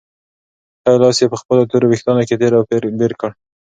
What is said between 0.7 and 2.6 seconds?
ښی لاس یې په خپلو تورو وېښتانو کې تېر